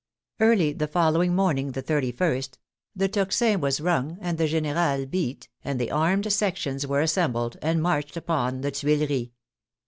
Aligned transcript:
Early 0.39 0.73
the 0.73 0.87
following 0.87 1.35
morning, 1.35 1.73
the 1.73 1.83
31st, 1.83 2.57
the 2.95 3.07
tocsin 3.07 3.59
was 3.61 3.79
rung 3.79 4.17
and 4.19 4.39
the 4.39 4.47
generate 4.47 5.11
beat, 5.11 5.47
and 5.63 5.79
the 5.79 5.91
armed 5.91 6.33
sections 6.33 6.87
were 6.87 7.01
assembled 7.01 7.57
and 7.61 7.83
marched 7.83 8.17
upon 8.17 8.61
the 8.61 8.71
Tuileries. 8.71 9.29